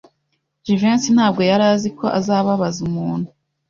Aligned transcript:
Jivency 0.65 1.09
ntabwo 1.15 1.41
yari 1.49 1.63
azi 1.73 1.89
ko 1.97 2.05
azababaza 2.19 2.79
umuntu. 2.89 3.29